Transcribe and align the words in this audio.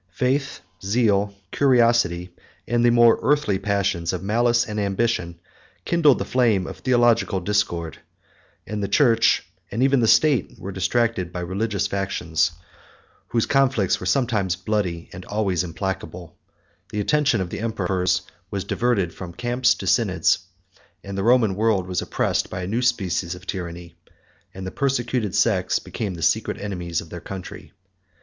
511 0.09 0.39
Faith, 0.41 0.61
zeal, 0.83 1.35
curiosity, 1.51 2.33
and 2.67 2.83
the 2.83 2.89
more 2.89 3.19
earthly 3.21 3.59
passions 3.59 4.11
of 4.11 4.23
malice 4.23 4.65
and 4.65 4.79
ambition, 4.79 5.39
kindled 5.85 6.17
the 6.17 6.25
flame 6.25 6.65
of 6.65 6.79
theological 6.79 7.39
discord; 7.39 7.99
the 8.65 8.87
church, 8.87 9.45
and 9.69 9.83
even 9.83 9.99
the 9.99 10.07
state, 10.07 10.55
were 10.57 10.71
distracted 10.71 11.31
by 11.31 11.39
religious 11.39 11.85
factions, 11.85 12.49
whose 13.27 13.45
conflicts 13.45 13.99
were 13.99 14.07
sometimes 14.07 14.55
bloody, 14.55 15.07
and 15.13 15.23
always 15.25 15.63
implacable; 15.63 16.35
the 16.89 16.99
attention 16.99 17.39
of 17.39 17.51
the 17.51 17.59
emperors 17.59 18.23
was 18.49 18.63
diverted 18.63 19.13
from 19.13 19.31
camps 19.31 19.75
to 19.75 19.85
synods; 19.85 20.39
the 21.03 21.23
Roman 21.23 21.53
world 21.53 21.85
was 21.85 22.01
oppressed 22.01 22.49
by 22.49 22.63
a 22.63 22.67
new 22.67 22.81
species 22.81 23.35
of 23.35 23.45
tyranny; 23.45 23.95
and 24.51 24.65
the 24.65 24.71
persecuted 24.71 25.35
sects 25.35 25.77
became 25.77 26.15
the 26.15 26.23
secret 26.23 26.57
enemies 26.59 27.01
of 27.01 27.11
their 27.11 27.21
country. 27.21 27.71